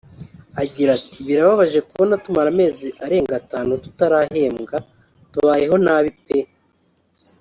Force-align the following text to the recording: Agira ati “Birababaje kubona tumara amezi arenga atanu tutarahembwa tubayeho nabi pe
Agira 0.61 0.89
ati 0.97 1.17
“Birababaje 1.27 1.79
kubona 1.87 2.19
tumara 2.23 2.49
amezi 2.53 2.87
arenga 3.05 3.33
atanu 3.41 3.71
tutarahembwa 3.83 4.75
tubayeho 5.31 5.75
nabi 5.85 6.11
pe 6.25 6.39